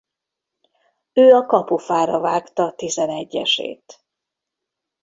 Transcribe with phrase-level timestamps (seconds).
[1.13, 4.05] Ő a kapufára vágta tizenegyesét.